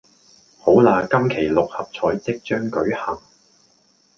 [0.57, 3.21] 好喇今期六合彩即將舉行